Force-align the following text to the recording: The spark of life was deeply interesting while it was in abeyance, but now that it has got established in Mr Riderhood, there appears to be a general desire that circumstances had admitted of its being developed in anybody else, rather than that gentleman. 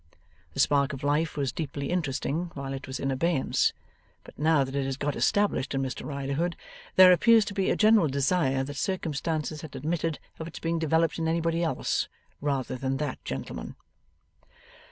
The 0.55 0.59
spark 0.59 0.93
of 0.93 1.03
life 1.03 1.37
was 1.37 1.51
deeply 1.51 1.91
interesting 1.91 2.49
while 2.55 2.73
it 2.73 2.87
was 2.87 2.99
in 2.99 3.11
abeyance, 3.11 3.71
but 4.23 4.35
now 4.35 4.63
that 4.63 4.75
it 4.75 4.85
has 4.85 4.97
got 4.97 5.15
established 5.15 5.75
in 5.75 5.83
Mr 5.83 6.03
Riderhood, 6.07 6.55
there 6.95 7.11
appears 7.11 7.45
to 7.45 7.53
be 7.53 7.69
a 7.69 7.75
general 7.75 8.07
desire 8.07 8.63
that 8.63 8.77
circumstances 8.77 9.61
had 9.61 9.75
admitted 9.75 10.17
of 10.39 10.47
its 10.47 10.57
being 10.57 10.79
developed 10.79 11.19
in 11.19 11.27
anybody 11.27 11.63
else, 11.63 12.07
rather 12.41 12.77
than 12.77 12.97
that 12.97 13.23
gentleman. 13.23 13.75